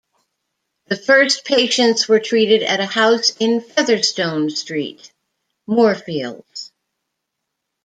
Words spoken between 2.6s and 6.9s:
at a house in Featherstone Street, Moorfields.